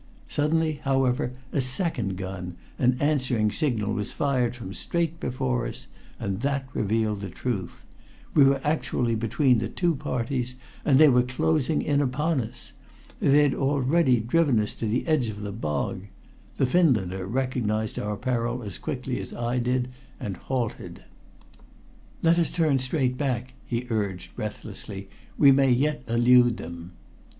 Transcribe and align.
Suddenly, 0.27 0.79
however, 0.81 1.33
a 1.51 1.61
second 1.61 2.17
gun, 2.17 2.55
an 2.79 2.97
answering 2.99 3.51
signal, 3.51 3.93
was 3.93 4.11
fired 4.11 4.55
from 4.55 4.73
straight 4.73 5.19
before 5.19 5.67
us, 5.67 5.85
and 6.19 6.39
that 6.41 6.67
revealed 6.73 7.21
the 7.21 7.29
truth. 7.29 7.85
We 8.33 8.43
were 8.45 8.59
actually 8.63 9.13
between 9.13 9.59
the 9.59 9.69
two 9.69 9.93
parties, 9.93 10.55
and 10.83 10.97
they 10.97 11.07
were 11.07 11.21
closing 11.21 11.83
in 11.83 12.01
upon 12.01 12.41
us! 12.41 12.73
They 13.19 13.43
had 13.43 13.53
already 13.53 14.19
driven 14.19 14.59
us 14.59 14.73
to 14.77 14.87
the 14.87 15.05
edge 15.05 15.29
of 15.29 15.41
the 15.41 15.51
bog. 15.51 16.05
The 16.57 16.65
Finlander 16.65 17.27
recognized 17.27 17.99
our 17.99 18.17
peril 18.17 18.63
as 18.63 18.79
quickly 18.79 19.19
as 19.21 19.35
I 19.35 19.59
did, 19.59 19.87
and 20.19 20.35
halted. 20.35 21.03
"Let 22.23 22.39
us 22.39 22.49
turn 22.49 22.79
straight 22.79 23.19
back," 23.19 23.53
he 23.67 23.85
urged 23.91 24.35
breathlessly. 24.35 25.09
"We 25.37 25.51
may 25.51 25.69
yet 25.71 26.01
elude 26.07 26.57
them." 26.57 26.93